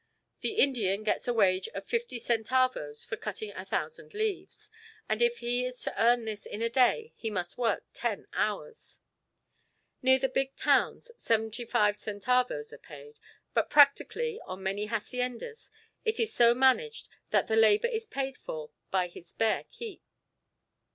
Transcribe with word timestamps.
The 0.39 0.53
Indian 0.53 1.03
gets 1.03 1.27
a 1.27 1.33
wage 1.35 1.67
of 1.75 1.85
50 1.85 2.17
centavos 2.17 3.05
for 3.05 3.17
cutting 3.17 3.51
a 3.51 3.63
thousand 3.63 4.15
leaves, 4.15 4.67
and 5.07 5.21
if 5.21 5.37
he 5.37 5.63
is 5.63 5.79
to 5.83 6.03
earn 6.03 6.25
this 6.25 6.47
in 6.47 6.63
a 6.63 6.71
day 6.71 7.13
he 7.17 7.29
must 7.29 7.55
work 7.59 7.83
ten 7.93 8.25
hours. 8.33 8.97
Near 10.01 10.17
the 10.17 10.27
big 10.27 10.55
towns, 10.55 11.11
75 11.19 11.95
centavos 11.95 12.73
are 12.73 12.79
paid, 12.79 13.19
but 13.53 13.69
practically, 13.69 14.41
on 14.47 14.63
many 14.63 14.87
haciendas, 14.87 15.69
it 16.03 16.19
is 16.19 16.33
so 16.33 16.55
managed 16.55 17.07
that 17.29 17.45
the 17.45 17.55
labour 17.55 17.85
is 17.89 18.07
paid 18.07 18.35
for 18.37 18.71
by 18.89 19.07
his 19.07 19.33
bare 19.33 19.65
keep. 19.69 20.01